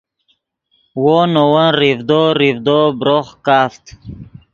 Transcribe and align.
وو 1.01 1.19
نے 1.33 1.43
ون 1.51 1.69
ریڤدو 1.79 2.21
ریڤدو 2.39 2.79
بروخ 2.99 3.27
کافت 3.47 3.83